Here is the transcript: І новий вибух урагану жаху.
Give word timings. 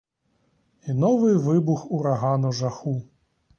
І 0.87 0.93
новий 0.93 1.35
вибух 1.35 1.91
урагану 1.91 2.51
жаху. 2.51 3.01